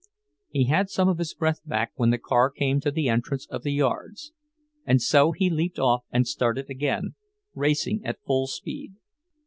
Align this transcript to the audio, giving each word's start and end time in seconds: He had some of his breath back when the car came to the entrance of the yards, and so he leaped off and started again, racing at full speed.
He 0.49 0.63
had 0.63 0.89
some 0.89 1.07
of 1.07 1.19
his 1.19 1.35
breath 1.35 1.61
back 1.63 1.91
when 1.93 2.09
the 2.09 2.17
car 2.17 2.49
came 2.49 2.79
to 2.79 2.89
the 2.89 3.07
entrance 3.07 3.45
of 3.51 3.61
the 3.61 3.71
yards, 3.71 4.33
and 4.83 4.99
so 4.99 5.31
he 5.31 5.47
leaped 5.51 5.77
off 5.77 6.05
and 6.09 6.27
started 6.27 6.71
again, 6.71 7.13
racing 7.53 8.03
at 8.03 8.19
full 8.25 8.47
speed. 8.47 8.93